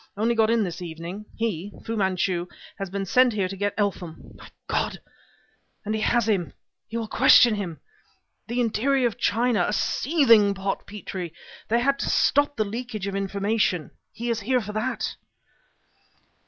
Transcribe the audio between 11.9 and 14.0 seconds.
to stop the leakage of information.